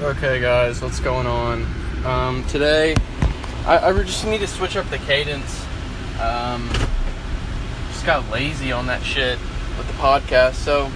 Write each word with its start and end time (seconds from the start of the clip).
Okay, 0.00 0.40
guys, 0.40 0.80
what's 0.80 0.98
going 0.98 1.26
on? 1.26 1.66
Um, 2.06 2.42
today, 2.46 2.96
I, 3.66 3.90
I 3.90 4.02
just 4.02 4.24
need 4.24 4.40
to 4.40 4.46
switch 4.46 4.74
up 4.74 4.88
the 4.88 4.96
cadence. 4.96 5.62
Um, 6.18 6.70
just 7.90 8.06
got 8.06 8.26
lazy 8.30 8.72
on 8.72 8.86
that 8.86 9.02
shit 9.02 9.38
with 9.76 9.86
the 9.88 9.92
podcast, 9.92 10.54
so 10.54 10.90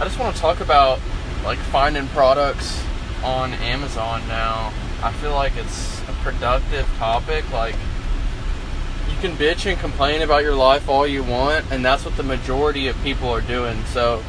I 0.00 0.04
just 0.04 0.18
want 0.18 0.34
to 0.34 0.40
talk 0.40 0.58
about 0.58 0.98
like 1.44 1.58
finding 1.58 2.08
products 2.08 2.82
on 3.22 3.52
Amazon 3.52 4.26
now. 4.26 4.72
I 5.00 5.12
feel 5.12 5.32
like 5.32 5.56
it's 5.56 6.00
a 6.08 6.12
productive 6.24 6.84
topic. 6.96 7.48
Like, 7.52 7.76
you 9.08 9.16
can 9.20 9.36
bitch 9.36 9.70
and 9.70 9.78
complain 9.78 10.22
about 10.22 10.42
your 10.42 10.56
life 10.56 10.88
all 10.88 11.06
you 11.06 11.22
want, 11.22 11.70
and 11.70 11.84
that's 11.84 12.04
what 12.04 12.16
the 12.16 12.24
majority 12.24 12.88
of 12.88 13.00
people 13.04 13.28
are 13.28 13.40
doing. 13.40 13.84
So, 13.84 14.20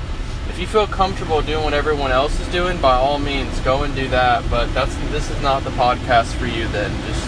if 0.51 0.59
you 0.59 0.67
feel 0.67 0.85
comfortable 0.85 1.41
doing 1.41 1.63
what 1.63 1.73
everyone 1.73 2.11
else 2.11 2.37
is 2.41 2.47
doing, 2.49 2.79
by 2.81 2.95
all 2.95 3.17
means, 3.17 3.57
go 3.61 3.83
and 3.83 3.95
do 3.95 4.09
that. 4.09 4.43
But 4.49 4.73
that's 4.73 4.93
this 5.09 5.29
is 5.31 5.41
not 5.41 5.63
the 5.63 5.69
podcast 5.71 6.33
for 6.33 6.45
you. 6.45 6.67
Then 6.67 6.91
just 7.07 7.25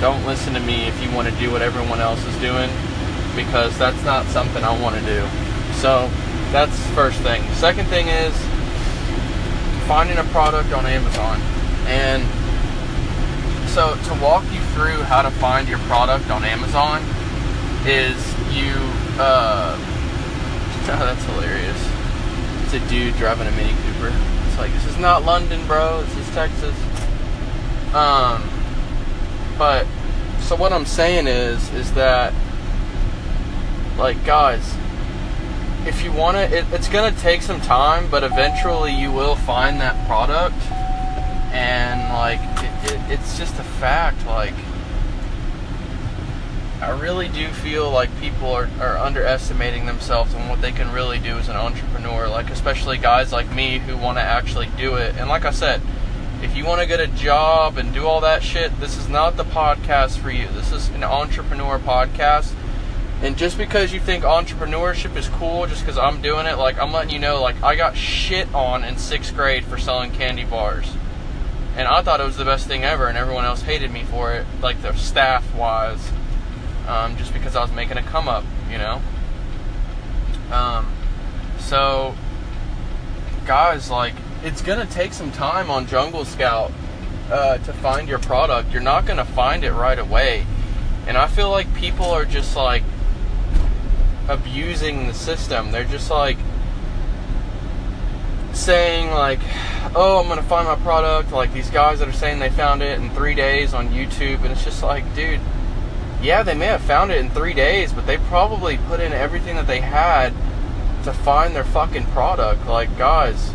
don't 0.00 0.24
listen 0.24 0.54
to 0.54 0.60
me 0.60 0.86
if 0.86 1.02
you 1.02 1.10
want 1.10 1.28
to 1.28 1.34
do 1.40 1.50
what 1.50 1.60
everyone 1.60 2.00
else 2.00 2.24
is 2.24 2.36
doing, 2.38 2.70
because 3.34 3.76
that's 3.78 4.00
not 4.04 4.26
something 4.26 4.62
I 4.62 4.80
want 4.80 4.94
to 4.94 5.02
do. 5.02 5.26
So 5.74 6.08
that's 6.52 6.78
first 6.90 7.18
thing. 7.22 7.42
Second 7.54 7.88
thing 7.88 8.06
is 8.06 8.32
finding 9.88 10.16
a 10.16 10.24
product 10.30 10.72
on 10.72 10.86
Amazon, 10.86 11.40
and 11.88 12.22
so 13.70 13.96
to 14.06 14.22
walk 14.22 14.44
you 14.52 14.60
through 14.76 15.02
how 15.02 15.22
to 15.22 15.32
find 15.32 15.68
your 15.68 15.80
product 15.90 16.30
on 16.30 16.44
Amazon 16.44 17.02
is 17.84 18.14
you. 18.54 18.72
Uh, 19.18 19.76
that's 20.86 21.24
hilarious 21.24 21.95
it's 22.66 22.74
a 22.74 22.88
dude 22.88 23.14
driving 23.14 23.46
a 23.46 23.52
Mini 23.52 23.70
Cooper. 23.70 24.12
It's 24.48 24.58
like 24.58 24.72
this 24.72 24.86
is 24.86 24.98
not 24.98 25.24
London, 25.24 25.64
bro. 25.68 26.02
This 26.02 26.16
is 26.16 26.34
Texas. 26.34 26.74
Um, 27.94 28.42
but 29.56 29.86
so 30.40 30.56
what 30.56 30.72
I'm 30.72 30.84
saying 30.84 31.28
is, 31.28 31.72
is 31.74 31.92
that 31.92 32.34
like 33.96 34.24
guys, 34.24 34.74
if 35.86 36.02
you 36.02 36.10
want 36.10 36.38
it, 36.38 36.66
it's 36.72 36.88
gonna 36.88 37.16
take 37.18 37.40
some 37.42 37.60
time, 37.60 38.10
but 38.10 38.24
eventually 38.24 38.92
you 38.92 39.12
will 39.12 39.36
find 39.36 39.80
that 39.80 40.04
product, 40.08 40.60
and 41.54 42.12
like 42.12 42.40
it, 42.64 42.94
it, 42.94 43.12
it's 43.12 43.38
just 43.38 43.56
a 43.60 43.64
fact. 43.64 44.26
Like 44.26 44.54
I 46.86 46.90
really 46.90 47.26
do 47.26 47.48
feel 47.48 47.90
like 47.90 48.16
people 48.20 48.46
are, 48.52 48.70
are 48.78 48.96
underestimating 48.96 49.86
themselves 49.86 50.32
and 50.34 50.48
what 50.48 50.60
they 50.60 50.70
can 50.70 50.92
really 50.92 51.18
do 51.18 51.36
as 51.36 51.48
an 51.48 51.56
entrepreneur. 51.56 52.28
Like, 52.28 52.48
especially 52.48 52.96
guys 52.96 53.32
like 53.32 53.52
me 53.52 53.80
who 53.80 53.96
want 53.96 54.18
to 54.18 54.22
actually 54.22 54.68
do 54.76 54.94
it. 54.94 55.16
And 55.16 55.28
like 55.28 55.44
I 55.44 55.50
said, 55.50 55.82
if 56.42 56.56
you 56.56 56.64
want 56.64 56.80
to 56.80 56.86
get 56.86 57.00
a 57.00 57.08
job 57.08 57.76
and 57.76 57.92
do 57.92 58.06
all 58.06 58.20
that 58.20 58.44
shit, 58.44 58.78
this 58.78 58.96
is 58.96 59.08
not 59.08 59.36
the 59.36 59.42
podcast 59.42 60.18
for 60.18 60.30
you. 60.30 60.46
This 60.46 60.70
is 60.70 60.88
an 60.90 61.02
entrepreneur 61.02 61.80
podcast. 61.80 62.54
And 63.20 63.36
just 63.36 63.58
because 63.58 63.92
you 63.92 63.98
think 63.98 64.22
entrepreneurship 64.22 65.16
is 65.16 65.28
cool, 65.28 65.66
just 65.66 65.80
because 65.84 65.98
I'm 65.98 66.22
doing 66.22 66.46
it, 66.46 66.56
like, 66.56 66.78
I'm 66.78 66.92
letting 66.92 67.10
you 67.10 67.18
know, 67.18 67.42
like, 67.42 67.60
I 67.64 67.74
got 67.74 67.96
shit 67.96 68.54
on 68.54 68.84
in 68.84 68.96
sixth 68.96 69.34
grade 69.34 69.64
for 69.64 69.76
selling 69.76 70.12
candy 70.12 70.44
bars. 70.44 70.92
And 71.76 71.88
I 71.88 72.02
thought 72.02 72.20
it 72.20 72.26
was 72.26 72.36
the 72.36 72.44
best 72.44 72.68
thing 72.68 72.84
ever, 72.84 73.08
and 73.08 73.18
everyone 73.18 73.44
else 73.44 73.62
hated 73.62 73.90
me 73.90 74.04
for 74.04 74.34
it, 74.34 74.46
like, 74.62 74.80
the 74.82 74.94
staff 74.94 75.52
wise 75.52 76.12
um, 76.86 77.16
just 77.16 77.32
because 77.32 77.56
I 77.56 77.62
was 77.62 77.72
making 77.72 77.96
a 77.96 78.02
come 78.02 78.28
up, 78.28 78.44
you 78.70 78.78
know. 78.78 79.00
Um, 80.50 80.92
so, 81.58 82.14
guys, 83.46 83.90
like, 83.90 84.14
it's 84.42 84.62
gonna 84.62 84.86
take 84.86 85.12
some 85.12 85.32
time 85.32 85.70
on 85.70 85.86
Jungle 85.86 86.24
Scout 86.24 86.72
uh, 87.30 87.58
to 87.58 87.72
find 87.72 88.08
your 88.08 88.18
product. 88.18 88.72
You're 88.72 88.82
not 88.82 89.06
gonna 89.06 89.24
find 89.24 89.64
it 89.64 89.72
right 89.72 89.98
away, 89.98 90.46
and 91.06 91.16
I 91.16 91.26
feel 91.26 91.50
like 91.50 91.74
people 91.74 92.06
are 92.06 92.24
just 92.24 92.56
like 92.56 92.82
abusing 94.28 95.06
the 95.06 95.14
system. 95.14 95.72
They're 95.72 95.84
just 95.84 96.10
like 96.10 96.38
saying 98.56 99.10
like 99.10 99.38
oh 99.94 100.18
i'm 100.18 100.28
gonna 100.28 100.42
find 100.42 100.66
my 100.66 100.74
product 100.76 101.30
like 101.30 101.52
these 101.52 101.68
guys 101.68 101.98
that 101.98 102.08
are 102.08 102.12
saying 102.12 102.38
they 102.38 102.48
found 102.48 102.82
it 102.82 102.98
in 102.98 103.10
three 103.10 103.34
days 103.34 103.74
on 103.74 103.90
youtube 103.90 104.42
and 104.42 104.46
it's 104.46 104.64
just 104.64 104.82
like 104.82 105.04
dude 105.14 105.38
yeah, 106.22 106.42
they 106.42 106.54
may 106.54 106.66
have 106.66 106.82
found 106.82 107.10
it 107.10 107.18
in 107.18 107.30
three 107.30 107.54
days, 107.54 107.92
but 107.92 108.06
they 108.06 108.16
probably 108.16 108.78
put 108.78 109.00
in 109.00 109.12
everything 109.12 109.56
that 109.56 109.66
they 109.66 109.80
had 109.80 110.32
to 111.04 111.12
find 111.12 111.54
their 111.54 111.64
fucking 111.64 112.06
product. 112.06 112.66
Like, 112.66 112.96
guys, 112.98 113.52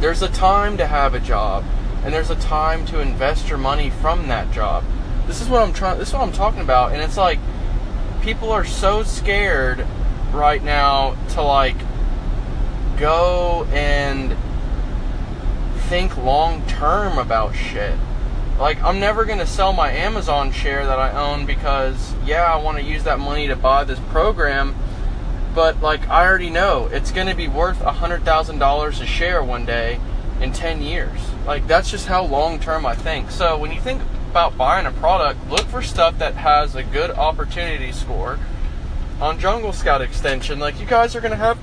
there's 0.00 0.22
a 0.22 0.28
time 0.28 0.76
to 0.78 0.86
have 0.86 1.14
a 1.14 1.20
job, 1.20 1.64
and 2.04 2.12
there's 2.12 2.30
a 2.30 2.36
time 2.36 2.84
to 2.86 3.00
invest 3.00 3.48
your 3.48 3.58
money 3.58 3.90
from 3.90 4.28
that 4.28 4.50
job. 4.50 4.84
This 5.26 5.40
is 5.40 5.48
what 5.48 5.62
I'm 5.62 5.72
trying. 5.72 5.98
This 5.98 6.08
is 6.08 6.14
what 6.14 6.22
I'm 6.22 6.32
talking 6.32 6.60
about, 6.60 6.92
and 6.92 7.00
it's 7.00 7.16
like 7.16 7.38
people 8.22 8.50
are 8.50 8.64
so 8.64 9.02
scared 9.02 9.86
right 10.32 10.62
now 10.62 11.16
to 11.30 11.42
like 11.42 11.76
go 12.98 13.64
and 13.72 14.36
think 15.88 16.16
long 16.16 16.66
term 16.66 17.18
about 17.18 17.54
shit. 17.54 17.96
Like, 18.58 18.82
I'm 18.82 19.00
never 19.00 19.24
going 19.24 19.38
to 19.38 19.46
sell 19.46 19.72
my 19.72 19.90
Amazon 19.90 20.52
share 20.52 20.86
that 20.86 20.98
I 20.98 21.10
own 21.12 21.46
because, 21.46 22.14
yeah, 22.24 22.44
I 22.44 22.56
want 22.56 22.78
to 22.78 22.84
use 22.84 23.04
that 23.04 23.18
money 23.18 23.48
to 23.48 23.56
buy 23.56 23.84
this 23.84 23.98
program. 24.10 24.74
But, 25.54 25.80
like, 25.80 26.08
I 26.08 26.26
already 26.26 26.50
know 26.50 26.88
it's 26.92 27.12
going 27.12 27.26
to 27.26 27.34
be 27.34 27.48
worth 27.48 27.80
a 27.80 27.92
$100,000 27.92 28.88
a 29.00 29.06
share 29.06 29.42
one 29.42 29.66
day 29.66 30.00
in 30.40 30.52
10 30.52 30.82
years. 30.82 31.18
Like, 31.46 31.66
that's 31.66 31.90
just 31.90 32.06
how 32.06 32.24
long 32.24 32.58
term 32.58 32.86
I 32.86 32.94
think. 32.94 33.30
So, 33.30 33.58
when 33.58 33.72
you 33.72 33.80
think 33.80 34.02
about 34.30 34.56
buying 34.56 34.86
a 34.86 34.92
product, 34.92 35.46
look 35.50 35.66
for 35.66 35.82
stuff 35.82 36.18
that 36.18 36.34
has 36.34 36.74
a 36.74 36.82
good 36.82 37.10
opportunity 37.10 37.92
score. 37.92 38.38
On 39.20 39.38
Jungle 39.38 39.72
Scout 39.72 40.00
extension, 40.00 40.58
like, 40.58 40.80
you 40.80 40.86
guys 40.86 41.14
are 41.14 41.20
going 41.20 41.32
to 41.32 41.36
have 41.36 41.58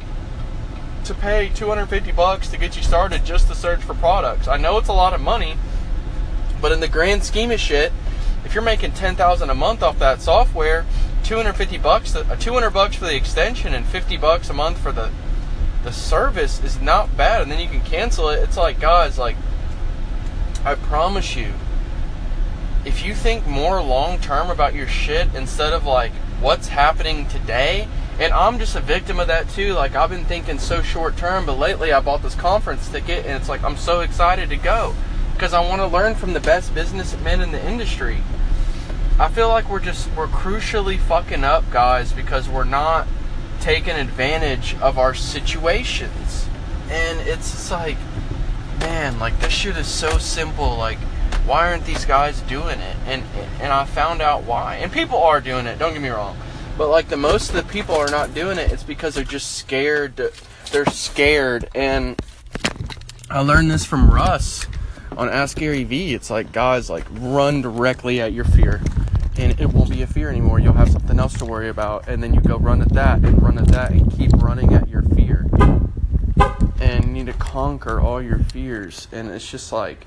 to 1.05 1.13
pay 1.13 1.49
250 1.55 2.11
bucks 2.11 2.49
to 2.49 2.57
get 2.57 2.75
you 2.75 2.83
started 2.83 3.25
just 3.25 3.47
to 3.47 3.55
search 3.55 3.79
for 3.79 3.95
products. 3.95 4.47
I 4.47 4.57
know 4.57 4.77
it's 4.77 4.89
a 4.89 4.93
lot 4.93 5.13
of 5.13 5.21
money 5.21 5.55
but 6.61 6.71
in 6.71 6.79
the 6.79 6.87
grand 6.87 7.23
scheme 7.23 7.51
of 7.51 7.59
shit, 7.59 7.91
if 8.45 8.53
you're 8.53 8.63
making 8.63 8.93
ten 8.93 9.15
thousand 9.15 9.49
a 9.49 9.55
month 9.55 9.83
off 9.83 9.99
that 9.99 10.21
software, 10.21 10.85
two 11.23 11.35
hundred 11.35 11.53
fifty 11.53 11.77
bucks, 11.77 12.15
uh, 12.15 12.23
two 12.39 12.53
hundred 12.53 12.71
bucks 12.71 12.95
for 12.95 13.05
the 13.05 13.15
extension, 13.15 13.73
and 13.73 13.85
fifty 13.85 14.17
bucks 14.17 14.49
a 14.49 14.53
month 14.53 14.79
for 14.79 14.91
the 14.91 15.11
the 15.83 15.91
service 15.91 16.63
is 16.63 16.81
not 16.81 17.15
bad. 17.15 17.41
And 17.41 17.51
then 17.51 17.59
you 17.59 17.69
can 17.69 17.81
cancel 17.81 18.29
it. 18.29 18.39
It's 18.39 18.57
like 18.57 18.79
guys, 18.79 19.17
like 19.17 19.35
I 20.65 20.75
promise 20.75 21.35
you, 21.35 21.53
if 22.85 23.05
you 23.05 23.13
think 23.13 23.47
more 23.47 23.81
long 23.81 24.19
term 24.19 24.49
about 24.49 24.73
your 24.73 24.87
shit 24.87 25.33
instead 25.35 25.73
of 25.73 25.85
like 25.85 26.11
what's 26.41 26.69
happening 26.69 27.27
today, 27.27 27.87
and 28.19 28.33
I'm 28.33 28.57
just 28.57 28.75
a 28.75 28.81
victim 28.81 29.19
of 29.19 29.27
that 29.27 29.49
too. 29.49 29.73
Like 29.73 29.95
I've 29.95 30.09
been 30.09 30.25
thinking 30.25 30.59
so 30.59 30.81
short 30.81 31.17
term, 31.17 31.45
but 31.45 31.57
lately 31.57 31.93
I 31.93 31.99
bought 31.99 32.23
this 32.23 32.35
conference 32.35 32.89
ticket, 32.89 33.25
and 33.25 33.35
it's 33.35 33.49
like 33.49 33.63
I'm 33.63 33.77
so 33.77 33.99
excited 33.99 34.49
to 34.49 34.57
go 34.57 34.95
because 35.39 35.53
I 35.53 35.61
want 35.61 35.79
to 35.81 35.87
learn 35.87 36.15
from 36.15 36.33
the 36.33 36.41
best 36.41 36.75
businessmen 36.75 37.39
in 37.39 37.53
the 37.53 37.65
industry. 37.65 38.17
I 39.17 39.29
feel 39.29 39.47
like 39.47 39.69
we're 39.69 39.79
just 39.79 40.13
we're 40.13 40.27
crucially 40.27 40.99
fucking 40.99 41.45
up, 41.45 41.71
guys, 41.71 42.11
because 42.11 42.49
we're 42.49 42.65
not 42.65 43.07
taking 43.61 43.95
advantage 43.95 44.75
of 44.81 44.97
our 44.97 45.13
situations. 45.13 46.45
And 46.89 47.21
it's 47.21 47.51
just 47.51 47.71
like, 47.71 47.95
man, 48.81 49.17
like 49.17 49.39
this 49.39 49.53
shit 49.53 49.77
is 49.77 49.87
so 49.87 50.17
simple. 50.17 50.75
Like, 50.75 50.97
why 51.45 51.71
aren't 51.71 51.85
these 51.85 52.03
guys 52.03 52.41
doing 52.41 52.81
it? 52.81 52.97
And 53.05 53.23
and 53.61 53.71
I 53.71 53.85
found 53.85 54.21
out 54.21 54.43
why. 54.43 54.75
And 54.75 54.91
people 54.91 55.19
are 55.19 55.39
doing 55.39 55.67
it. 55.67 55.79
Don't 55.79 55.93
get 55.93 56.01
me 56.01 56.09
wrong. 56.09 56.37
But 56.77 56.89
like 56.89 57.07
the 57.07 57.17
most 57.17 57.51
of 57.51 57.55
the 57.55 57.63
people 57.63 57.95
are 57.95 58.11
not 58.11 58.33
doing 58.33 58.57
it. 58.57 58.73
It's 58.73 58.83
because 58.83 59.15
they're 59.15 59.23
just 59.23 59.55
scared. 59.55 60.17
They're 60.73 60.85
scared. 60.87 61.69
And 61.73 62.21
I 63.29 63.39
learned 63.39 63.71
this 63.71 63.85
from 63.85 64.11
Russ 64.11 64.67
on 65.19 65.27
Ask 65.27 65.57
Gary 65.57 65.83
V, 65.83 66.13
it's 66.13 66.29
like 66.29 66.53
guys 66.53 66.89
like 66.89 67.05
run 67.11 67.61
directly 67.61 68.21
at 68.21 68.31
your 68.31 68.45
fear, 68.45 68.81
and 69.35 69.59
it 69.59 69.65
won't 69.65 69.89
be 69.89 70.01
a 70.01 70.07
fear 70.07 70.29
anymore. 70.29 70.59
You'll 70.59 70.73
have 70.73 70.89
something 70.89 71.19
else 71.19 71.33
to 71.39 71.45
worry 71.45 71.67
about, 71.67 72.07
and 72.07 72.23
then 72.23 72.33
you 72.33 72.39
go 72.39 72.57
run 72.57 72.81
at 72.81 72.87
that 72.93 73.17
and 73.17 73.41
run 73.43 73.57
at 73.57 73.67
that 73.67 73.91
and 73.91 74.09
keep 74.17 74.31
running 74.41 74.73
at 74.73 74.87
your 74.87 75.01
fear. 75.01 75.45
And 76.79 77.03
you 77.03 77.11
need 77.11 77.25
to 77.25 77.33
conquer 77.33 77.99
all 77.99 78.21
your 78.21 78.39
fears, 78.39 79.09
and 79.11 79.29
it's 79.29 79.49
just 79.49 79.73
like 79.73 80.05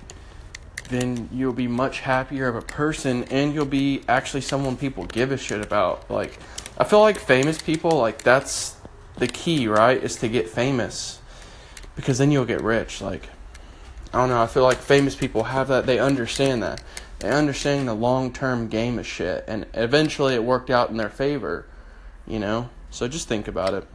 then 0.89 1.29
you'll 1.31 1.53
be 1.53 1.69
much 1.69 2.01
happier 2.01 2.49
of 2.49 2.57
a 2.57 2.63
person, 2.63 3.25
and 3.25 3.53
you'll 3.53 3.67
be 3.67 4.03
actually 4.09 4.41
someone 4.41 4.79
people 4.79 5.05
give 5.05 5.31
a 5.31 5.37
shit 5.37 5.61
about. 5.61 6.11
Like 6.11 6.39
I 6.79 6.85
feel 6.85 7.01
like 7.01 7.19
famous 7.19 7.61
people, 7.61 7.99
like 7.99 8.23
that's 8.23 8.77
the 9.19 9.29
key, 9.29 9.69
right? 9.69 10.03
Is 10.03 10.17
to 10.17 10.29
get 10.31 10.49
famous 10.49 11.21
because 11.97 12.17
then 12.17 12.33
you'll 12.33 12.47
get 12.47 12.63
rich. 12.63 13.03
Like 13.03 13.29
I 14.13 14.19
don't 14.19 14.29
know. 14.29 14.43
I 14.43 14.47
feel 14.47 14.63
like 14.63 14.79
famous 14.79 15.15
people 15.15 15.45
have 15.45 15.69
that. 15.69 15.87
They 15.87 15.99
understand 15.99 16.63
that. 16.63 16.83
They 17.21 17.31
understand 17.31 17.89
the 17.89 17.95
long 17.95 18.33
term 18.33 18.69
game 18.69 18.99
of 18.99 19.07
shit. 19.07 19.45
And 19.49 19.67
eventually 19.75 20.35
it 20.35 20.45
worked 20.45 20.71
out 20.71 20.91
in 20.91 20.97
their 20.97 21.09
favor, 21.09 21.67
you 22.27 22.39
know? 22.39 22.69
So 22.91 23.09
just 23.09 23.27
think 23.27 23.49
about 23.49 23.73
it. 23.75 23.87